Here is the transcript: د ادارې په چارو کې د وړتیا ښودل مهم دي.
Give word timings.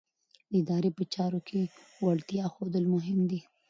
د 0.51 0.53
ادارې 0.61 0.89
په 0.97 1.03
چارو 1.13 1.39
کې 1.47 1.61
د 1.65 1.69
وړتیا 2.05 2.45
ښودل 2.53 2.83
مهم 2.95 3.19
دي. 3.29 3.39